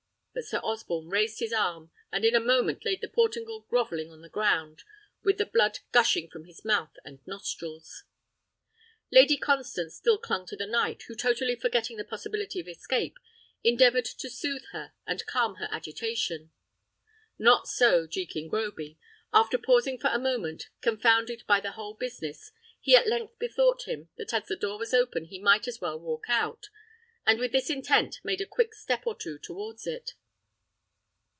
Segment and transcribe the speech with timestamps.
[0.33, 4.21] But Sir Osborne raised his arm, and in a moment laid the Portingal grovelling on
[4.21, 4.83] the ground,
[5.23, 8.05] with the blood gushing from his mouth and nostrils.
[9.11, 13.17] Lady Constance still clung to the knight, who totally forgetting the possibility of escape,
[13.61, 16.51] endeavoured to soothe her and calm her agitation.
[17.37, 18.97] Not so Jekin Groby:
[19.33, 24.07] after pausing for a moment, confounded by the whole business, he at length bethought him,
[24.15, 26.69] that as the door was open he might as well walk out,
[27.25, 30.13] and with this intent made a quick step or two towards it.